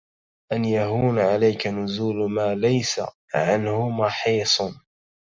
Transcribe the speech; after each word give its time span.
أَنْ 0.53 0.65
يَهُونَ 0.65 1.19
عَلَيْك 1.19 1.67
نُزُولُ 1.67 2.31
مَا 2.31 2.55
لَيْسَ 2.55 3.01
عَنْهُ 3.35 3.89
مَحِيصٌ 3.89 4.61